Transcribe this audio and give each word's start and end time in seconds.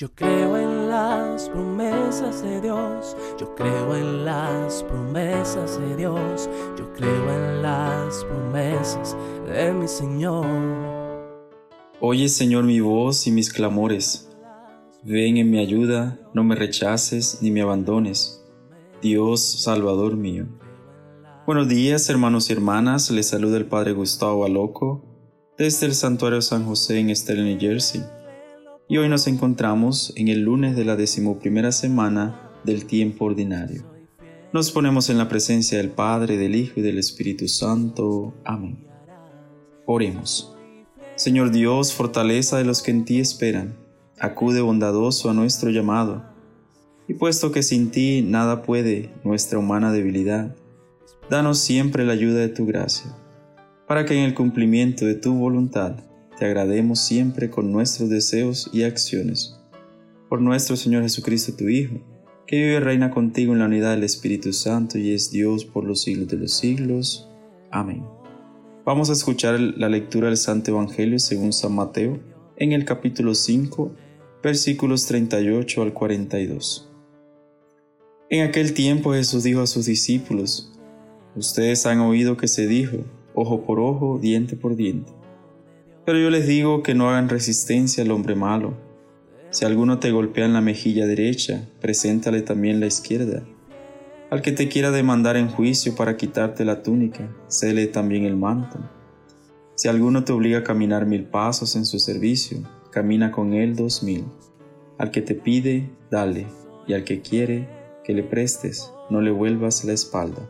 Yo 0.00 0.08
creo 0.14 0.56
en 0.56 0.88
las 0.88 1.50
promesas 1.50 2.42
de 2.42 2.62
Dios, 2.62 3.14
yo 3.38 3.54
creo 3.54 3.94
en 3.94 4.24
las 4.24 4.82
promesas 4.84 5.78
de 5.78 5.94
Dios, 5.94 6.48
yo 6.78 6.90
creo 6.94 7.30
en 7.30 7.60
las 7.60 8.24
promesas 8.24 9.14
de 9.46 9.74
mi 9.74 9.86
Señor. 9.86 10.46
Oye 12.00 12.30
Señor 12.30 12.64
mi 12.64 12.80
voz 12.80 13.26
y 13.26 13.30
mis 13.30 13.52
clamores, 13.52 14.30
ven 15.02 15.36
en 15.36 15.50
mi 15.50 15.58
ayuda, 15.58 16.18
no 16.32 16.44
me 16.44 16.54
rechaces 16.54 17.42
ni 17.42 17.50
me 17.50 17.60
abandones, 17.60 18.42
Dios 19.02 19.42
Salvador 19.62 20.16
mío. 20.16 20.46
Buenos 21.46 21.68
días 21.68 22.08
hermanos 22.08 22.48
y 22.48 22.54
hermanas, 22.54 23.10
les 23.10 23.28
saluda 23.28 23.58
el 23.58 23.66
Padre 23.66 23.92
Gustavo 23.92 24.46
Aloco 24.46 25.04
desde 25.58 25.84
el 25.84 25.94
Santuario 25.94 26.40
San 26.40 26.64
José 26.64 27.00
en 27.00 27.10
Estela, 27.10 27.42
New 27.42 27.60
Jersey 27.60 28.02
y 28.90 28.98
hoy 28.98 29.08
nos 29.08 29.28
encontramos 29.28 30.12
en 30.16 30.26
el 30.26 30.40
lunes 30.40 30.74
de 30.74 30.84
la 30.84 30.96
decimoprimera 30.96 31.70
semana 31.70 32.50
del 32.64 32.86
tiempo 32.86 33.26
ordinario. 33.26 33.84
Nos 34.52 34.72
ponemos 34.72 35.08
en 35.10 35.16
la 35.16 35.28
presencia 35.28 35.78
del 35.78 35.90
Padre, 35.90 36.36
del 36.36 36.56
Hijo 36.56 36.80
y 36.80 36.82
del 36.82 36.98
Espíritu 36.98 37.46
Santo. 37.46 38.34
Amén. 38.44 38.84
Oremos. 39.86 40.56
Señor 41.14 41.52
Dios, 41.52 41.94
fortaleza 41.94 42.58
de 42.58 42.64
los 42.64 42.82
que 42.82 42.90
en 42.90 43.04
ti 43.04 43.20
esperan, 43.20 43.76
acude 44.18 44.60
bondadoso 44.60 45.30
a 45.30 45.34
nuestro 45.34 45.70
llamado. 45.70 46.24
Y 47.06 47.14
puesto 47.14 47.52
que 47.52 47.62
sin 47.62 47.92
ti 47.92 48.22
nada 48.22 48.62
puede 48.62 49.14
nuestra 49.22 49.60
humana 49.60 49.92
debilidad, 49.92 50.56
danos 51.30 51.60
siempre 51.60 52.04
la 52.04 52.14
ayuda 52.14 52.40
de 52.40 52.48
tu 52.48 52.66
gracia, 52.66 53.16
para 53.86 54.04
que 54.04 54.18
en 54.18 54.24
el 54.24 54.34
cumplimiento 54.34 55.04
de 55.04 55.14
tu 55.14 55.34
voluntad 55.34 56.09
te 56.40 56.46
agrademos 56.46 57.00
siempre 57.00 57.50
con 57.50 57.70
nuestros 57.70 58.08
deseos 58.08 58.70
y 58.72 58.84
acciones. 58.84 59.60
Por 60.30 60.40
nuestro 60.40 60.74
Señor 60.74 61.02
Jesucristo, 61.02 61.52
tu 61.52 61.68
Hijo, 61.68 61.96
que 62.46 62.56
vive 62.56 62.76
y 62.76 62.78
reina 62.78 63.10
contigo 63.10 63.52
en 63.52 63.58
la 63.58 63.66
unidad 63.66 63.90
del 63.90 64.04
Espíritu 64.04 64.54
Santo 64.54 64.96
y 64.96 65.12
es 65.12 65.30
Dios 65.30 65.66
por 65.66 65.84
los 65.84 66.00
siglos 66.00 66.28
de 66.28 66.38
los 66.38 66.54
siglos. 66.54 67.28
Amén. 67.70 68.06
Vamos 68.86 69.10
a 69.10 69.12
escuchar 69.12 69.60
la 69.60 69.90
lectura 69.90 70.28
del 70.28 70.38
Santo 70.38 70.70
Evangelio 70.70 71.18
según 71.18 71.52
San 71.52 71.74
Mateo 71.74 72.18
en 72.56 72.72
el 72.72 72.86
capítulo 72.86 73.34
5, 73.34 73.94
versículos 74.42 75.04
38 75.04 75.82
al 75.82 75.92
42. 75.92 76.90
En 78.30 78.48
aquel 78.48 78.72
tiempo 78.72 79.12
Jesús 79.12 79.42
dijo 79.42 79.60
a 79.60 79.66
sus 79.66 79.84
discípulos, 79.84 80.72
Ustedes 81.36 81.84
han 81.84 82.00
oído 82.00 82.38
que 82.38 82.48
se 82.48 82.66
dijo, 82.66 83.04
ojo 83.34 83.60
por 83.66 83.78
ojo, 83.78 84.18
diente 84.18 84.56
por 84.56 84.74
diente. 84.74 85.12
Pero 86.04 86.18
yo 86.18 86.30
les 86.30 86.46
digo 86.46 86.82
que 86.82 86.94
no 86.94 87.10
hagan 87.10 87.28
resistencia 87.28 88.02
al 88.02 88.10
hombre 88.10 88.34
malo. 88.34 88.74
Si 89.50 89.64
alguno 89.64 89.98
te 89.98 90.10
golpea 90.10 90.46
en 90.46 90.54
la 90.54 90.60
mejilla 90.60 91.06
derecha, 91.06 91.68
preséntale 91.80 92.40
también 92.42 92.80
la 92.80 92.86
izquierda. 92.86 93.42
Al 94.30 94.42
que 94.42 94.52
te 94.52 94.68
quiera 94.68 94.92
demandar 94.92 95.36
en 95.36 95.48
juicio 95.48 95.94
para 95.96 96.16
quitarte 96.16 96.64
la 96.64 96.82
túnica, 96.82 97.28
cele 97.48 97.86
también 97.86 98.24
el 98.24 98.36
manto. 98.36 98.78
Si 99.74 99.88
alguno 99.88 100.24
te 100.24 100.32
obliga 100.32 100.60
a 100.60 100.64
caminar 100.64 101.04
mil 101.04 101.24
pasos 101.24 101.74
en 101.76 101.84
su 101.84 101.98
servicio, 101.98 102.58
camina 102.90 103.30
con 103.30 103.52
él 103.54 103.76
dos 103.76 104.02
mil. 104.02 104.24
Al 104.98 105.10
que 105.10 105.20
te 105.20 105.34
pide, 105.34 105.90
dale, 106.10 106.46
y 106.86 106.94
al 106.94 107.04
que 107.04 107.20
quiere, 107.20 107.68
que 108.04 108.14
le 108.14 108.22
prestes, 108.22 108.92
no 109.10 109.20
le 109.20 109.32
vuelvas 109.32 109.84
la 109.84 109.92
espalda. 109.92 110.48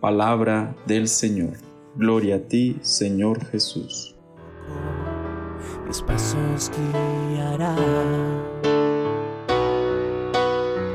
Palabra 0.00 0.76
del 0.86 1.08
Señor. 1.08 1.54
Gloria 1.96 2.36
a 2.36 2.40
ti, 2.40 2.76
Señor 2.82 3.44
Jesús 3.46 4.15
guiará. 7.30 7.76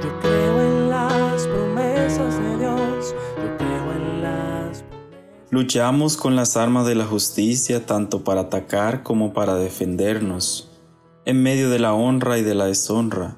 Yo 0.03 0.19
creo 0.21 0.61
en 0.61 0.89
las 0.89 1.47
promesas 1.47 2.37
de 2.37 2.57
Dios, 2.57 3.15
yo 3.37 3.57
creo 3.57 3.91
en 3.93 4.21
las 4.21 4.83
Luchamos 5.49 6.17
con 6.17 6.35
las 6.35 6.57
armas 6.57 6.85
de 6.85 6.95
la 6.95 7.05
justicia 7.05 7.85
tanto 7.85 8.23
para 8.23 8.41
atacar 8.41 9.03
como 9.03 9.33
para 9.33 9.55
defendernos, 9.55 10.69
en 11.25 11.41
medio 11.41 11.69
de 11.69 11.79
la 11.79 11.93
honra 11.93 12.37
y 12.37 12.43
de 12.43 12.55
la 12.55 12.65
deshonra, 12.65 13.37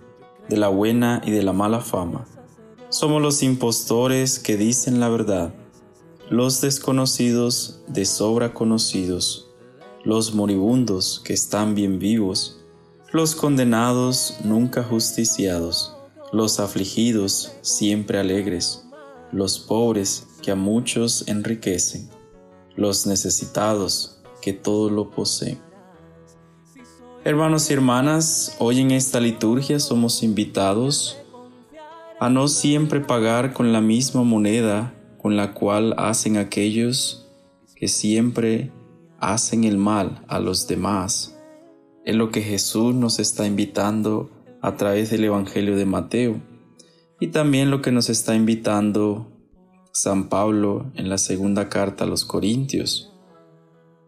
de 0.49 0.57
la 0.57 0.69
buena 0.69 1.21
y 1.23 1.31
de 1.31 1.43
la 1.43 1.53
mala 1.53 1.81
fama. 1.81 2.25
Somos 2.89 3.21
los 3.21 3.43
impostores 3.43 4.39
que 4.39 4.57
dicen 4.57 4.99
la 4.99 5.09
verdad, 5.09 5.53
los 6.29 6.61
desconocidos 6.61 7.81
de 7.87 8.05
sobra 8.05 8.53
conocidos 8.53 9.42
los 10.03 10.33
moribundos 10.33 11.21
que 11.23 11.33
están 11.33 11.75
bien 11.75 11.97
vivos, 11.99 12.59
los 13.11 13.35
condenados 13.35 14.37
nunca 14.43 14.83
justiciados, 14.83 15.95
los 16.31 16.59
afligidos 16.59 17.53
siempre 17.61 18.19
alegres, 18.19 18.85
los 19.31 19.59
pobres 19.59 20.27
que 20.41 20.51
a 20.51 20.55
muchos 20.55 21.27
enriquecen, 21.27 22.09
los 22.75 23.07
necesitados 23.07 24.21
que 24.41 24.51
todo 24.51 24.89
lo 24.89 25.09
poseen. 25.09 25.59
Hermanos 27.23 27.69
y 27.69 27.73
hermanas, 27.73 28.57
hoy 28.59 28.81
en 28.81 28.91
esta 28.91 29.21
liturgia 29.21 29.79
somos 29.79 30.23
invitados 30.23 31.17
a 32.19 32.29
no 32.29 32.49
siempre 32.49 32.99
pagar 32.99 33.53
con 33.53 33.71
la 33.71 33.79
misma 33.79 34.23
moneda 34.23 34.93
con 35.21 35.37
la 35.37 35.53
cual 35.53 35.95
hacen 35.97 36.35
aquellos 36.35 37.29
que 37.75 37.87
siempre 37.87 38.71
hacen 39.23 39.63
el 39.63 39.77
mal 39.77 40.23
a 40.27 40.39
los 40.39 40.67
demás. 40.67 41.39
Es 42.03 42.15
lo 42.15 42.29
que 42.29 42.41
Jesús 42.41 42.93
nos 42.93 43.19
está 43.19 43.47
invitando 43.47 44.29
a 44.61 44.75
través 44.75 45.09
del 45.11 45.23
Evangelio 45.23 45.77
de 45.77 45.85
Mateo 45.85 46.41
y 47.21 47.27
también 47.27 47.71
lo 47.71 47.81
que 47.81 47.93
nos 47.93 48.09
está 48.09 48.35
invitando 48.35 49.31
San 49.93 50.27
Pablo 50.27 50.91
en 50.95 51.07
la 51.07 51.17
segunda 51.17 51.69
carta 51.69 52.03
a 52.03 52.07
los 52.07 52.25
Corintios. 52.25 53.13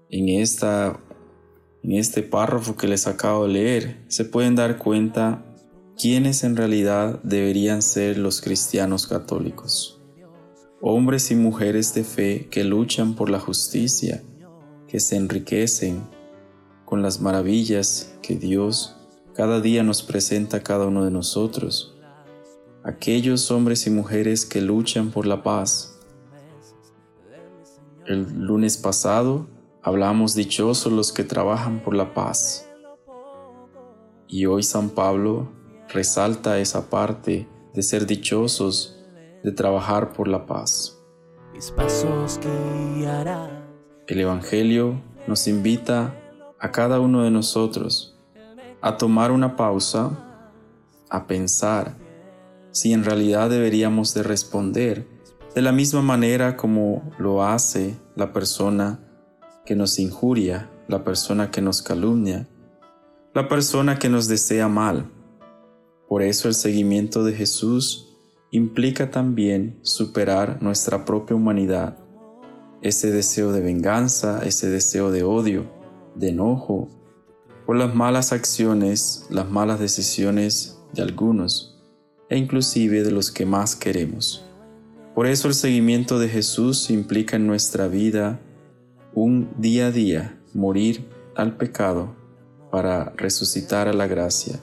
En, 0.10 0.28
esta, 0.28 1.00
en 1.82 1.94
este 1.94 2.22
párrafo 2.22 2.76
que 2.76 2.88
les 2.88 3.08
acabo 3.08 3.48
de 3.48 3.54
leer 3.54 4.06
se 4.10 4.26
pueden 4.26 4.56
dar 4.56 4.78
cuenta 4.78 5.46
quiénes 5.98 6.44
en 6.44 6.58
realidad 6.58 7.22
deberían 7.24 7.82
ser 7.82 8.18
los 8.18 8.42
cristianos 8.42 9.08
católicos. 9.08 10.02
Hombres 10.82 11.32
y 11.32 11.36
mujeres 11.36 11.94
de 11.94 12.04
fe 12.04 12.50
que 12.52 12.66
luchan 12.66 13.16
por 13.16 13.30
la 13.30 13.40
justicia, 13.40 14.22
que 14.96 15.02
se 15.02 15.18
enriquecen 15.18 16.08
con 16.86 17.02
las 17.02 17.20
maravillas 17.20 18.16
que 18.22 18.38
Dios 18.38 18.96
cada 19.34 19.60
día 19.60 19.84
nos 19.84 20.02
presenta 20.02 20.56
a 20.56 20.64
cada 20.64 20.86
uno 20.86 21.04
de 21.04 21.12
nosotros. 21.12 21.98
Aquellos 22.82 23.52
hombres 23.52 23.88
y 23.88 23.90
mujeres 23.90 24.46
que 24.46 24.62
luchan 24.62 25.12
por 25.12 25.26
la 25.28 25.44
paz. 25.44 26.00
El 28.06 28.40
lunes 28.40 28.78
pasado 28.78 29.48
hablamos 29.82 30.34
dichosos 30.34 30.94
los 30.94 31.12
que 31.12 31.26
trabajan 31.26 31.84
por 31.84 31.94
la 31.94 32.14
paz. 32.14 32.66
Y 34.30 34.46
hoy 34.46 34.64
San 34.64 34.92
Pablo 34.92 35.52
resalta 35.90 36.58
esa 36.60 36.90
parte 36.90 37.50
de 37.74 37.84
ser 37.84 38.06
dichosos, 38.06 38.98
de 39.44 39.52
trabajar 39.52 40.14
por 40.14 40.30
la 40.30 40.46
paz. 40.46 40.98
Mis 41.54 41.70
pasos 41.70 42.40
el 44.08 44.20
Evangelio 44.20 45.02
nos 45.28 45.48
invita 45.48 46.16
a 46.60 46.72
cada 46.72 47.00
uno 47.00 47.24
de 47.24 47.32
nosotros 47.32 48.16
a 48.82 48.98
tomar 48.98 49.32
una 49.32 49.56
pausa, 49.56 50.12
a 51.10 51.26
pensar 51.26 51.98
si 52.72 52.94
en 52.94 53.04
realidad 53.04 53.50
deberíamos 53.50 54.14
de 54.14 54.22
responder 54.22 55.08
de 55.56 55.62
la 55.62 55.72
misma 55.72 56.04
manera 56.04 56.56
como 56.56 57.10
lo 57.18 57.44
hace 57.44 57.96
la 58.16 58.32
persona 58.32 59.00
que 59.66 59.76
nos 59.76 59.98
injuria, 59.98 60.70
la 60.88 61.04
persona 61.04 61.50
que 61.50 61.62
nos 61.62 61.82
calumnia, 61.82 62.48
la 63.34 63.48
persona 63.48 63.98
que 63.98 64.10
nos 64.10 64.28
desea 64.28 64.68
mal. 64.68 65.10
Por 66.08 66.22
eso 66.22 66.48
el 66.48 66.54
seguimiento 66.54 67.24
de 67.24 67.34
Jesús 67.34 68.16
implica 68.52 69.10
también 69.10 69.80
superar 69.82 70.62
nuestra 70.62 71.06
propia 71.06 71.36
humanidad 71.36 72.05
ese 72.86 73.12
deseo 73.12 73.52
de 73.52 73.62
venganza, 73.62 74.46
ese 74.46 74.70
deseo 74.70 75.10
de 75.10 75.24
odio, 75.24 75.66
de 76.14 76.30
enojo, 76.30 76.88
por 77.66 77.78
las 77.78 77.96
malas 77.96 78.32
acciones, 78.32 79.26
las 79.32 79.50
malas 79.50 79.80
decisiones 79.80 80.80
de 80.94 81.02
algunos, 81.02 81.84
e 82.30 82.38
inclusive 82.38 83.02
de 83.02 83.10
los 83.10 83.32
que 83.32 83.48
más 83.48 83.76
queremos. 83.76 84.46
Por 85.16 85.26
eso 85.26 85.48
el 85.48 85.56
seguimiento 85.56 86.20
de 86.20 86.30
Jesús 86.30 86.92
implica 86.92 87.38
en 87.38 87.48
nuestra 87.48 87.88
vida 87.88 88.40
un 89.16 89.50
día 89.58 89.88
a 89.88 89.92
día 89.92 90.40
morir 90.54 91.10
al 91.36 91.58
pecado 91.58 92.16
para 92.70 93.14
resucitar 93.18 93.88
a 93.88 93.94
la 93.94 94.06
gracia. 94.06 94.60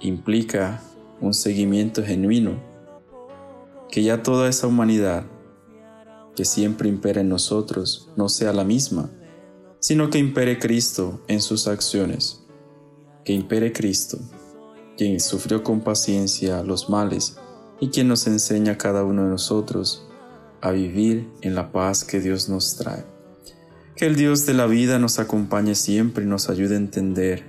Implica 0.00 0.80
un 1.20 1.34
seguimiento 1.34 2.02
genuino, 2.02 2.58
que 3.90 4.02
ya 4.02 4.22
toda 4.22 4.48
esa 4.48 4.66
humanidad 4.66 5.26
que 6.36 6.44
siempre 6.44 6.88
impere 6.88 7.22
en 7.22 7.30
nosotros 7.30 8.10
no 8.14 8.28
sea 8.28 8.52
la 8.52 8.62
misma, 8.62 9.10
sino 9.80 10.10
que 10.10 10.18
impere 10.18 10.58
Cristo 10.58 11.24
en 11.26 11.40
sus 11.40 11.66
acciones, 11.66 12.44
que 13.24 13.32
impere 13.32 13.72
Cristo, 13.72 14.18
quien 14.96 15.18
sufrió 15.18 15.64
con 15.64 15.80
paciencia 15.80 16.62
los 16.62 16.90
males 16.90 17.38
y 17.80 17.88
quien 17.88 18.08
nos 18.08 18.26
enseña 18.26 18.72
a 18.72 18.78
cada 18.78 19.02
uno 19.02 19.24
de 19.24 19.30
nosotros 19.30 20.06
a 20.60 20.70
vivir 20.70 21.28
en 21.40 21.54
la 21.54 21.72
paz 21.72 22.04
que 22.04 22.20
Dios 22.20 22.48
nos 22.48 22.76
trae. 22.76 23.04
Que 23.96 24.06
el 24.06 24.16
Dios 24.16 24.44
de 24.44 24.52
la 24.52 24.66
vida 24.66 24.98
nos 24.98 25.18
acompañe 25.18 25.74
siempre 25.74 26.24
y 26.24 26.26
nos 26.26 26.50
ayude 26.50 26.74
a 26.74 26.78
entender 26.78 27.44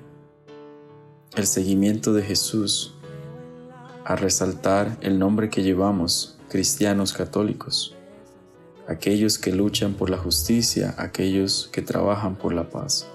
el 1.35 1.45
seguimiento 1.45 2.13
de 2.13 2.23
Jesús, 2.23 2.95
a 4.05 4.15
resaltar 4.15 4.97
el 5.01 5.19
nombre 5.19 5.49
que 5.49 5.61
llevamos, 5.63 6.39
cristianos 6.49 7.11
católicos, 7.11 7.96
aquellos 8.87 9.37
que 9.37 9.51
luchan 9.51 9.93
por 9.93 10.09
la 10.09 10.17
justicia, 10.17 10.95
aquellos 10.97 11.69
que 11.71 11.81
trabajan 11.81 12.35
por 12.37 12.53
la 12.53 12.69
paz. 12.69 13.07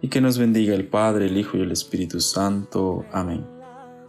Y 0.00 0.08
que 0.08 0.20
nos 0.20 0.38
bendiga 0.38 0.74
el 0.74 0.86
Padre, 0.86 1.26
el 1.26 1.36
Hijo 1.36 1.56
y 1.56 1.62
el 1.62 1.72
Espíritu 1.72 2.20
Santo. 2.20 3.04
Amén. 3.12 3.44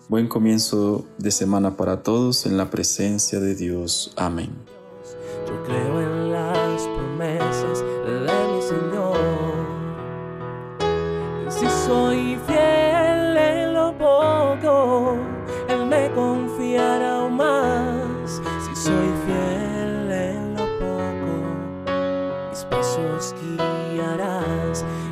Buen 0.09 0.27
comienzo 0.27 1.05
de 1.17 1.31
semana 1.31 1.75
para 1.75 2.03
todos 2.03 2.45
en 2.45 2.57
la 2.57 2.69
presencia 2.69 3.39
de 3.39 3.55
Dios. 3.55 4.13
Amén. 4.15 4.76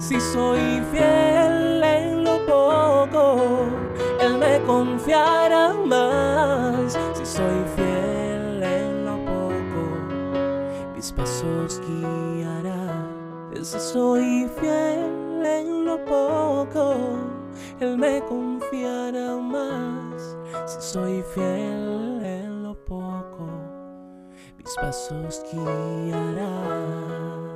Si 0.07 0.21
soy 0.21 0.83
fiel 0.91 1.83
en 1.83 2.23
lo 2.23 2.37
poco, 2.45 3.65
Él 4.21 4.37
me 4.37 4.61
confiará 4.61 5.73
más. 5.73 6.95
Si 7.15 7.25
soy 7.25 7.63
fiel 7.75 8.61
en 8.61 9.03
lo 9.03 9.17
poco, 9.25 9.81
mis 10.95 11.11
pasos 11.11 11.81
guiará. 11.87 13.03
Si 13.63 13.79
soy 13.79 14.47
fiel 14.59 15.43
en 15.43 15.85
lo 15.85 15.97
poco, 16.05 16.97
Él 17.79 17.97
me 17.97 18.21
confiará 18.25 19.37
más. 19.37 20.37
Si 20.67 20.81
soy 20.81 21.23
fiel 21.33 22.21
en 22.23 22.61
lo 22.61 22.75
poco, 22.85 23.47
mis 24.59 24.75
pasos 24.75 25.43
guiará. 25.51 27.54